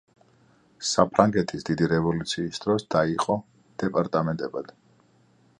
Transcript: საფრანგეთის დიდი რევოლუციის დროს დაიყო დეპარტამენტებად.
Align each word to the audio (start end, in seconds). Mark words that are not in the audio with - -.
საფრანგეთის 0.91 1.67
დიდი 1.67 1.89
რევოლუციის 1.93 2.63
დროს 2.65 2.89
დაიყო 2.97 3.39
დეპარტამენტებად. 3.85 4.77